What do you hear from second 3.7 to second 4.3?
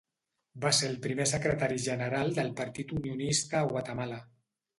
Guatemala.